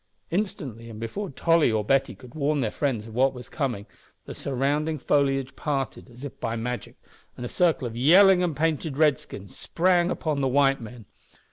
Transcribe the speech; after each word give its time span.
Instantly, 0.31 0.89
and 0.89 0.99
before 0.99 1.29
Tolly 1.29 1.71
or 1.71 1.85
Betty 1.85 2.15
could 2.15 2.33
warn 2.33 2.61
their 2.61 2.71
friends 2.71 3.05
of 3.05 3.13
what 3.13 3.35
was 3.35 3.49
coming, 3.49 3.85
the 4.25 4.33
surrounding 4.33 4.97
foliage 4.97 5.55
parted, 5.55 6.09
as 6.09 6.25
if 6.25 6.39
by 6.39 6.55
magic, 6.55 6.95
and 7.37 7.45
a 7.45 7.47
circle 7.47 7.85
of 7.87 7.95
yelling 7.95 8.41
and 8.41 8.55
painted 8.57 8.97
Redskins 8.97 9.55
sprang 9.55 10.09
upon 10.09 10.41
the 10.41 10.47
white 10.47 10.81
men. 10.81 11.05